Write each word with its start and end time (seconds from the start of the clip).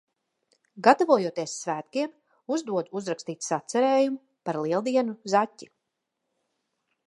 Gatavojoties 0.85 1.53
svētkiem, 1.65 2.15
uzdodu 2.57 2.97
uzrakstīt 3.01 3.47
sacerējumu 3.51 4.21
par 4.49 4.63
Lieldienu 4.65 5.17
Zaķi. 5.37 5.73